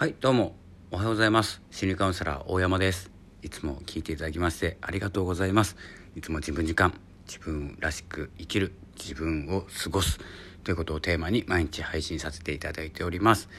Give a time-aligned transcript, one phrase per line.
[0.00, 0.56] はいどうも。
[0.90, 1.60] おはようございます。
[1.70, 3.10] 心理カウンセラー大山です。
[3.42, 5.76] いつも聞いていただきましてありがとうございます。
[6.16, 10.18] いつも自分時間自分らしく生きる自分を過ごす
[10.64, 13.50] ということをテーマに毎日配信させていただいております。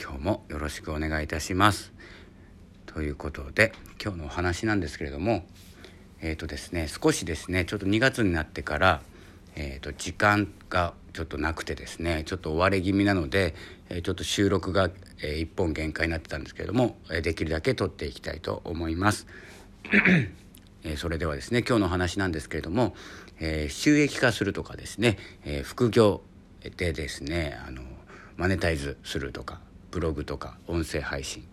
[0.00, 1.92] 今日もよろしくお願いいたします。
[2.86, 5.44] ということで今日のお話なんですけれども
[6.22, 9.02] えっ、ー、とですね少しですねちょっと2月になってから
[9.56, 13.54] えーと、時間がちょっとなくてですねちょっと追われ気味なので、
[13.88, 14.90] え、ちょっと収録が、
[15.22, 19.26] え、1本限界になってたんですけれども、え、できるだけ撮っていきたいと思います。
[20.82, 22.94] え、それではですね今日の話なんですけれども、
[23.40, 26.20] え、収益化するとかですね、え、副業
[26.76, 27.82] でですねあの
[28.36, 29.60] マネタイズするとか
[29.90, 31.46] ブログとか音声配信、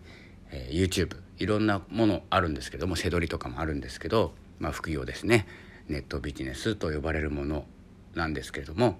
[0.50, 5.46] え、YouTube いろんなものあるんですけども背取りとかもあるんですけど、まあ、副業ですね
[5.88, 7.64] ネットビジネスと呼ばれるもの
[8.14, 8.98] なんですけれども、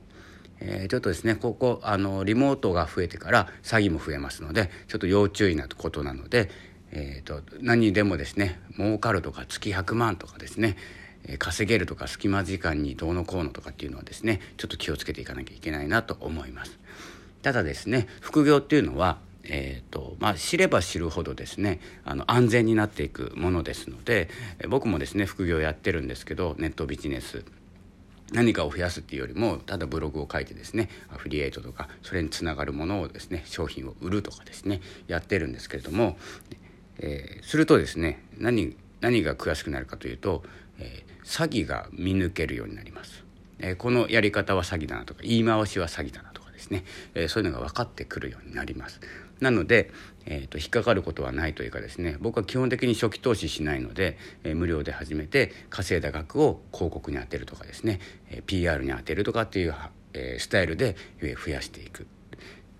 [0.65, 6.51] えー、ちょっとですねここあのリモートが増えてから詐欺も増えますのでちょっと要注意なことなので、
[6.93, 10.77] えーと、何にでもですね儲かるとか月100万とかですね
[11.39, 16.79] 稼げるとか隙間時間にどうのこうのとかっていうのはですねちょっと気をつけていかなきゃいけないなと思います。
[17.43, 24.29] ただですね副業っていうのはえーとまあ、知れば知るほどですねあの安全になっていくものですので
[24.69, 27.45] 僕もですね副業やってるんですけどネットビジネス
[28.33, 36.17] 何かを増やすっていうよりもただブログを書いてですねアフリエイトとかそれにつながるものをですね商品を売るとかですねやってるんですけれども、
[36.99, 40.43] えー、するとですね何何が詳しくなるかというと、
[40.79, 43.25] えー、詐欺が見抜けるようになります、
[43.59, 49.01] えー、このやり方は詐欺だなとか言い回しは詐欺だなとかですね、えそういうのが分かってくるようになります。
[49.43, 49.91] なので、
[50.25, 57.99] えーと、引っかかることはないというかですね僕は基本的に初期投資しないので、えー、無料で始めて稼いだ額を広告に充てるとかですね、
[58.31, 59.75] えー、PR に充てるとかっていう、
[60.15, 62.07] えー、スタイルで増やしていく。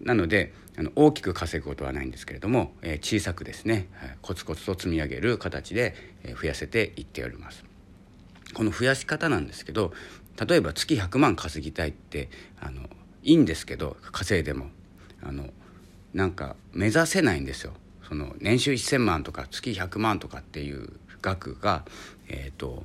[0.01, 7.65] なのであの大きく稼ぐことはないんですけれども、えー、小さくですね、はい、コツコツと積み上げる形で、えー、増やせていっております。
[8.55, 9.93] この増やし方なんですけど
[10.47, 12.29] 例えば月100万稼ぎたいって
[12.61, 12.83] あの
[13.23, 14.67] いいんですけど稼いでも
[15.23, 15.49] あの
[16.15, 17.73] なんか目指せないんですよ。
[18.07, 20.91] その年収1,000万とか月100万とかっていう
[21.23, 21.85] 額が、
[22.29, 22.85] えーと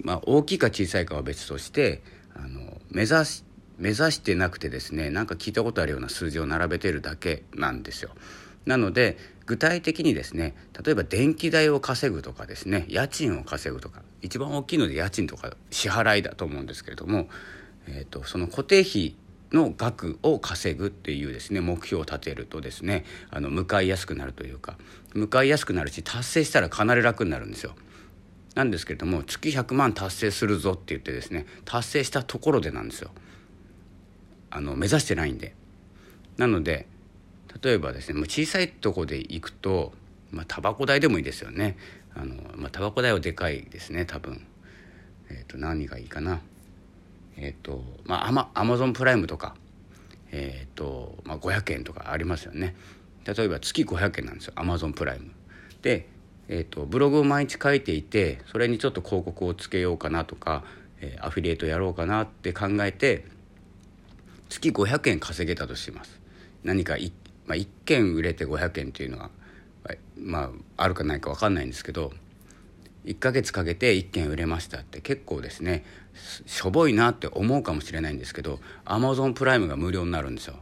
[0.00, 2.02] まあ、大きいか小さいかは別として
[2.34, 3.44] あの目指し
[3.78, 8.10] 目指してなくてですねなんか聞いたことあるような数字を並べてるだけなんですよ。
[8.64, 10.54] なので具体的にですね
[10.84, 17.28] 例えば電気代を稼ぐとかですね家賃を稼ぐとか一番大きいので家賃とか支払いだと思うんですけれども、
[17.88, 19.16] えーとその固定費
[19.52, 24.76] の額を稼ぐっていうですね目標を立てるとですねあの向かいやすくなるというか
[25.14, 27.74] 向かいやすくなるし達成したらかなり楽になるんですよ。
[28.54, 33.10] なんですけれども月100万達成するぞって言ってですね達成したところでなんですよ。
[34.50, 35.54] あの目指してないんで。
[36.36, 36.86] なので
[37.62, 39.92] 例えばですねもう小さいとこで行くと
[40.30, 41.76] まあタバコ代でもいいですよね。
[42.14, 44.46] あのまあタバコ代はでかいですね多分。
[45.30, 46.40] えっ、ー、と何がいいかな。
[47.36, 49.54] えっ、ー、とまあアマアマゾンプライムとか
[50.32, 52.74] えっ、ー、と、まあ、500円とかありますよね。
[53.24, 55.30] 例えば月500円なんですよアマゾンプライム。
[55.82, 56.08] で、
[56.48, 60.64] えーと、ブログを毎日書いていてそれにちょっと広告をつけようかなとか、
[61.00, 63.24] えー、アフィリエイトやろうかなって考えて
[64.48, 66.20] 月500円稼げたとします。
[66.64, 67.12] 何か 1,、
[67.46, 69.30] まあ、1件売れて500円っていうのは
[70.16, 70.44] ま
[70.76, 72.12] ああるかないか分かんないんですけど
[73.04, 75.84] 1ヶ月かけて1件売れましたって結構ですね
[76.46, 80.54] しょぼいなって思うかもしれないんですけどアマゾンプライムが無料になるんですよ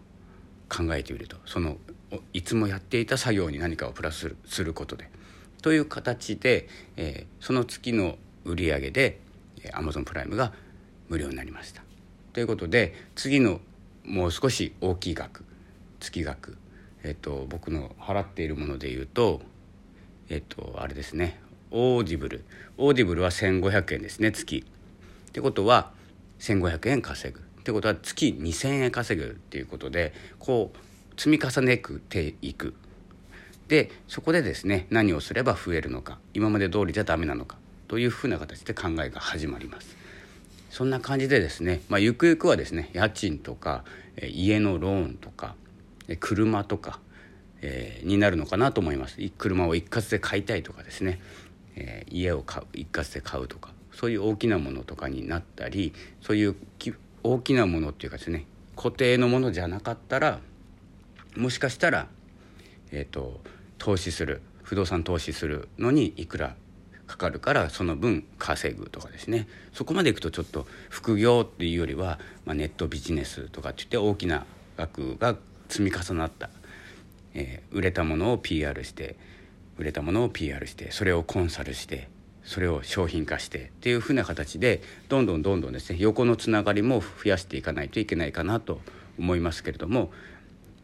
[0.69, 1.77] 考えてみるとその
[2.33, 5.09] いつもやっていた作業に何かをプラスすることで。
[5.63, 9.21] という形で、えー、その月の売り上げで
[9.73, 10.53] アマゾンプライムが
[11.09, 11.83] 無料になりました。
[12.33, 13.61] ということで次の
[14.05, 15.45] もう少し大きい額
[16.01, 16.57] 月額、
[17.03, 19.43] えっと、僕の払っているもので言うと
[20.31, 21.39] えっとあれですね
[21.71, 24.65] Audible。Audible は1500円ですね月。
[25.29, 25.93] ってことは
[26.41, 27.41] 1500円稼ぐ。
[27.41, 32.75] ってことは月2,000円稼ぐっていうことでこう積み重ねていく。
[33.69, 37.57] でそこでですね何をすれば増えるのか今まで通りじゃダメなのか
[37.87, 39.97] というふうな形で考えが始まります。
[40.71, 43.85] そんな感じでですね、まあ、ゆくゆくはですね家賃とか
[44.29, 45.55] 家のローンとか
[46.19, 46.99] 車とか、
[48.03, 49.19] になるのかなと思います。
[49.37, 51.21] 車を一括で買いたいとかですね。
[51.77, 56.57] えー、家を買う一括で買うとかそういう大きなものとかになったりそういう
[57.23, 58.47] 大きなものっていうかですね
[58.77, 60.41] 固定のものじゃなかったら
[61.37, 62.09] もしかしたら、
[62.91, 63.41] えーと、
[63.79, 66.57] 投資する不動産投資するのにいくら
[67.07, 69.49] かかるからその分稼ぐとかですね。
[69.73, 74.47] そこまでいくとちょっと副業っていうよりは、まあ、ネットビジネスとかっていって大きな
[74.77, 75.37] 額が
[75.69, 76.51] 積み重なった、
[77.35, 79.17] えー売れたものを PR して
[79.81, 82.09] 売れたものを PR してそれをコンサルして
[82.45, 88.81] それを商品化してっていうふうな形でどんどんどんどんですね横のつながりも増やしていかないといけないかなと
[89.19, 90.11] 思いますけれども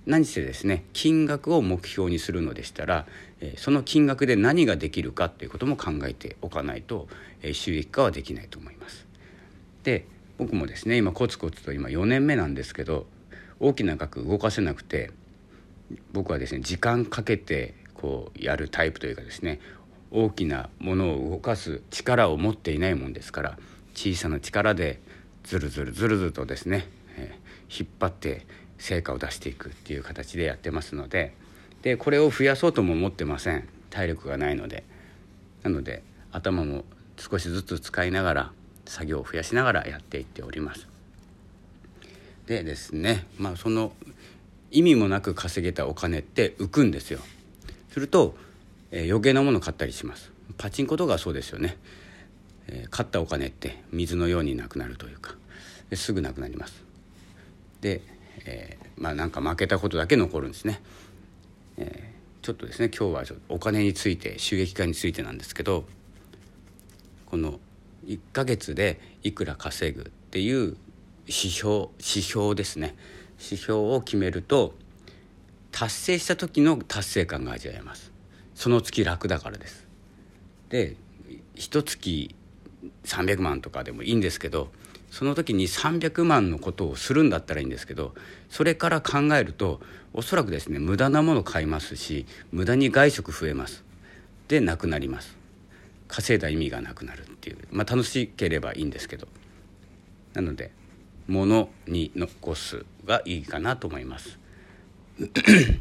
[0.06, 3.06] 何せですね金額を目標にするのでしたら
[3.56, 7.08] その金額で何ができるかっていうことも考えておかないと
[7.52, 9.06] 収益化はできないと思います。
[9.82, 10.06] で
[10.38, 13.06] 僕もですね今コツコツと今4年目なんですけど
[13.60, 15.10] 大きな額動かせなくて
[16.12, 19.60] 僕はですね時間かけてこうやるタイプというかですね
[20.10, 23.58] 大きなものを動かす力を持っていないもんですから
[23.94, 25.00] 小さな力で
[25.44, 28.46] ずるずるずるずるとですね、えー、引っ張って
[28.78, 31.34] 成果を出していくっていう形でやってますので
[31.82, 33.68] でこれを増やそうとも思ってません。
[33.90, 34.82] 体力がないので。
[35.62, 36.02] なので
[36.32, 36.84] 頭も
[37.16, 38.52] 少しずつ使いながら
[38.84, 40.86] 作業を増やしながらやっていっております。
[42.46, 43.92] でですねまあその
[44.70, 47.20] 意味もなく稼げたお金って浮くんですよ。
[47.96, 48.34] すると、
[48.90, 50.30] えー、余計なものを買ったりします。
[50.58, 51.78] パチンコとかそうですよね、
[52.68, 55.34] えー、買ったお金って水のようになくなるというか
[55.94, 56.84] すぐなくなります。
[57.80, 58.02] で、
[58.44, 60.82] えー、まあなんか負けたことだけ残るんですね、
[61.78, 65.86] えー、ちょっとですね今日はちょっとお金について収益化についてなんですけど
[67.24, 67.60] この
[68.04, 70.76] 1ヶ月でいくら稼ぐっていう
[71.26, 72.94] 指標指標ですね。
[73.42, 74.74] 指標を決めると
[75.78, 78.10] 達成した時の達成感が味わえます。
[78.54, 79.86] その月楽だからです。
[80.70, 80.96] で
[81.54, 82.34] 一月
[83.04, 84.70] 300万とかでもいいんですけど
[85.10, 88.14] その時に300万のことをするんだったらいいんですけど
[88.48, 89.80] それから考えると
[90.14, 93.84] おそらくですね無駄なもの買いますし無駄に外食増えます。
[94.48, 95.36] でなくなります。
[96.08, 97.58] 稼いだ意味がなくなるっていう。
[97.70, 99.28] まあ楽しければいいんですけど。
[100.32, 100.70] なので
[101.26, 104.38] 物に残すがいいかなと思います。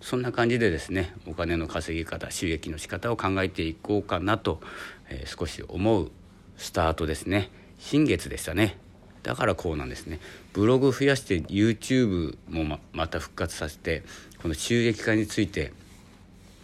[0.00, 4.60] そんな感じでですねお金の稼ぎ方収益の仕方を考えていこうかなと、
[5.08, 6.10] えー、少し思う
[6.56, 7.50] スタートですね。
[7.78, 8.78] 新月でしたね。
[9.22, 10.20] だからこうなんですね。
[10.52, 14.02] ブログ増やして YouTube もままた復活させて
[14.40, 15.72] この収益化について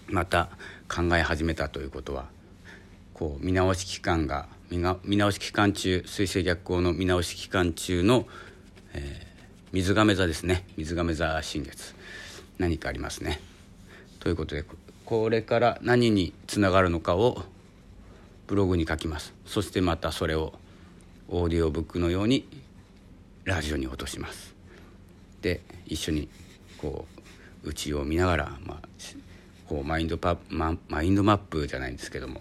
[0.09, 0.51] また
[0.89, 2.27] 考え始めたということは
[3.15, 8.27] こう見直し期間が見直し期間中水星逆行の見直し期間中の、
[8.93, 9.28] えー、
[9.71, 10.65] 水亀座ですね。
[10.79, 11.95] 水亀座新月。
[12.57, 13.39] 何かありますね。
[14.19, 14.65] ということで
[15.05, 17.43] これから何につながるのかを
[18.47, 19.35] ブログに書きます。
[19.45, 20.55] そしてまたそれを
[21.29, 22.49] オーディオブックのように
[23.45, 24.55] ラジオに落とします。
[25.43, 26.31] で一緒に
[26.79, 27.07] こ
[27.63, 28.89] う内を見ながら、まあ、
[29.69, 32.41] こうマインドパママインドマップじゃないんですけども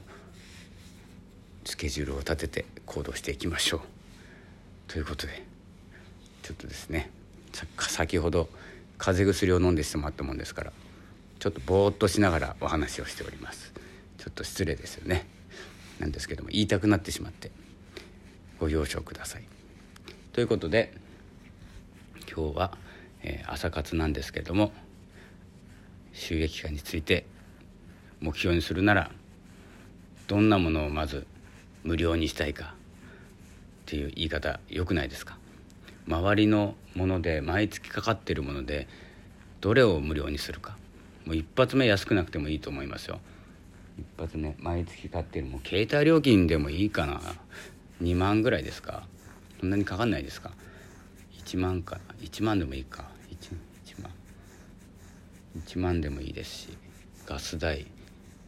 [1.66, 3.82] スケジュールを立てて行動していきましょう。
[4.88, 5.44] ということで
[6.42, 7.17] ちょっとですね
[7.78, 8.50] 先ほど
[8.98, 10.74] 風邪薬を飲んでしまったもんですから
[11.40, 13.72] ちょっとぼーっとしながらお話をしております。
[14.18, 15.28] ちょっと失礼ですよね。
[16.00, 17.52] なんですけども言いたくなってしまって
[18.60, 19.44] ご了承ください。
[20.34, 20.94] ということで
[22.32, 22.78] 今日は、
[23.22, 24.72] えー、朝活なんですけれども
[26.14, 27.26] 収益化について
[28.20, 29.12] 目標にするなら
[30.28, 31.26] どんなものをまず
[31.84, 32.76] 無料にしたいかっ
[33.86, 35.38] ていう言い方良くないですか？
[36.08, 38.88] 周りのもので毎月かかってるもので
[39.62, 40.78] どれを無料にするか。
[41.26, 43.20] もう一発目安くなくてもいいと思いますよ。
[44.00, 47.22] 一発目毎月買ってるもう携帯料金でもいいかな。
[48.02, 49.04] 2万ぐらいですか。
[49.60, 50.52] そんなにかかんないですか。
[51.40, 52.00] 1万か。
[52.22, 53.06] 1万でもいいか。
[53.30, 53.56] 1,
[53.98, 54.12] 1万。
[55.66, 56.78] 1万でもいいですし。
[57.26, 57.88] ガス代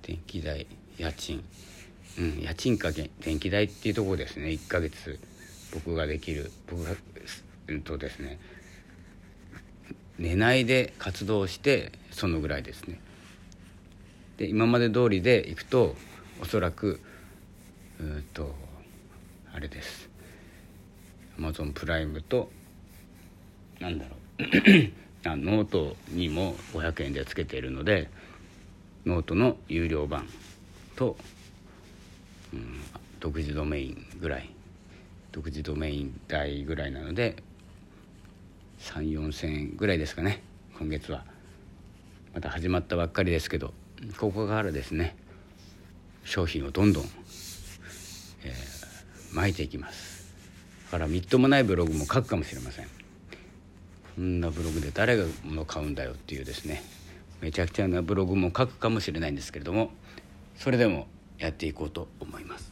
[0.03, 1.43] 電気代家賃。
[2.17, 4.47] うん家賃か電気代っていうところですね。
[4.47, 5.19] 1ヶ月
[5.73, 6.51] 僕ができる。
[6.69, 6.91] 僕が
[7.81, 8.39] とですね
[10.17, 12.99] 寝ないで活動してそのぐらいですね。
[14.37, 15.95] で今まで通りでいくと
[16.41, 16.99] おそらく
[17.99, 18.53] うと
[19.53, 20.09] あれです。
[21.37, 22.51] アマゾンプライムと
[23.79, 24.91] なんだろう
[25.27, 28.09] あノートにも500円でつけているので
[29.05, 30.27] ノートの有料版
[30.95, 31.17] と、
[32.53, 32.79] うん、
[33.19, 34.49] 独自ドメインぐらい
[35.31, 37.37] 独自ドメイン代ぐらいなので
[38.79, 40.41] 3 4千円ぐらいですかね。
[40.77, 41.23] 今月は。
[42.33, 43.73] また始まったばっかりですけど
[44.17, 45.15] ここからですね
[46.23, 47.03] 商品をどんどん、
[48.43, 50.33] えー、巻いていきます。
[50.85, 52.85] だからみっともないブログも書くかもしれません。
[52.85, 56.83] こんなブログで誰が物買うんだよっていうですね
[57.41, 59.91] めちゃくちゃなブログも書くかもしれないんですけれども
[60.55, 61.07] それでも
[61.37, 62.71] やっていこうと思います。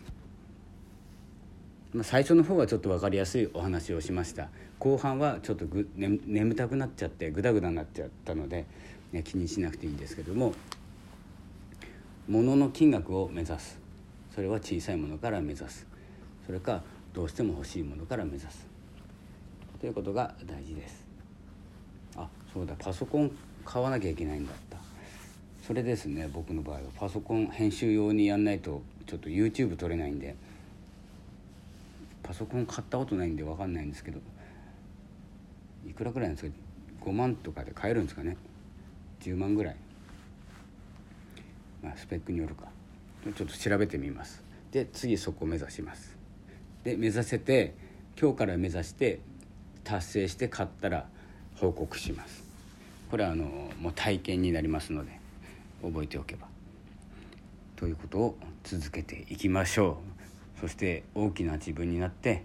[2.04, 4.50] 最初の方はちょっと分かりやすいお話をしました。
[4.80, 8.66] 後半はちょっとぐ、ね、眠たくなっちゃってグダグダになっちゃったので
[9.12, 10.54] ね、気にしなくていいんですけども
[12.28, 13.80] 物の金額を目指す。
[14.36, 15.88] それは小さいものから目指す。
[16.46, 18.68] それかどうしても欲しいものから目指す。
[19.80, 21.06] ということが大事です。
[22.18, 22.76] あそうだ。
[22.78, 23.32] パソコン
[23.64, 24.78] 買わなきゃいけないんだった。
[25.66, 26.82] それですね僕の場合は。
[27.00, 30.36] パソコン編集用にやんないとちょっと YouTube 撮れないんで。
[32.24, 34.20] パソコン買ったことないんで分かんないんですけど。
[35.88, 36.56] いくらぐらいなんですか
[37.06, 38.38] ？5万とかで買えるんですかね
[39.22, 39.76] ？10万ぐらい。
[41.84, 42.66] まあスペックによるか。
[43.36, 44.44] ちょっと調べてみます。
[44.72, 46.18] で次そこを目指します。
[46.84, 47.74] で目指せて
[48.20, 49.20] 今日から目指して
[49.84, 51.08] 達成して買ったら
[51.56, 52.44] 報告します。
[53.10, 53.46] これはあの
[53.80, 55.20] もう体験になりますので
[55.82, 56.48] 覚えておけば。
[57.76, 60.00] ということを続けていきましょ
[60.58, 60.62] う。
[60.62, 62.44] そして大きな自分になって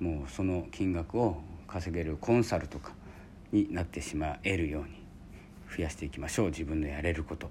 [0.00, 1.42] もうその金額を
[1.74, 2.92] 稼げるコンサルとか
[3.50, 4.90] になってしまえるように
[5.76, 7.50] 増やしていきましょう自分のやれること。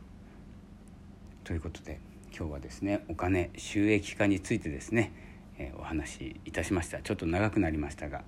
[1.43, 1.99] ということで
[2.33, 5.11] 今日はですねお金収益化についてですね、
[5.57, 7.01] えー、お話しいたしました。
[7.01, 8.23] ちょっと長くなりましたが、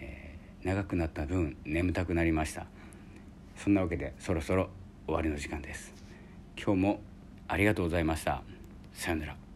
[0.00, 2.64] えー、長くなった分眠たくなりました。
[3.54, 4.70] そんなわけでそろそろ
[5.04, 5.92] 終わりの時間です。
[6.56, 7.00] 今日も
[7.48, 8.42] ありがとうございました。
[8.94, 9.47] さよなら。